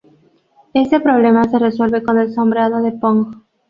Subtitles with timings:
[0.73, 3.43] Este problema se resuelve con el sombreado de Phong.